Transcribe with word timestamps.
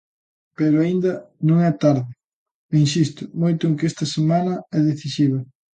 Pero 0.57 0.75
aínda 0.79 1.11
non 1.47 1.57
é 1.69 1.71
tarde, 1.83 2.11
e 2.73 2.75
insisto 2.85 3.21
moito 3.41 3.63
en 3.69 3.73
que 3.77 3.87
esta 3.91 4.05
semana 4.15 4.53
é 4.77 4.79
decisiva. 4.91 5.39